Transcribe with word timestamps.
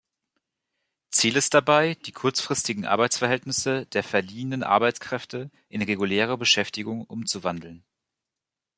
Ziel 1.11 1.35
ist 1.37 1.53
dabei, 1.53 1.93
die 1.93 2.11
kurzfristigen 2.11 2.85
Arbeitsverhältnisse 2.87 3.85
der 3.85 4.01
„verliehenen 4.03 4.63
Arbeitskräfte“ 4.63 5.51
in 5.69 5.83
reguläre 5.83 6.39
Beschäftigung 6.39 7.05
umzuwandeln. 7.05 7.83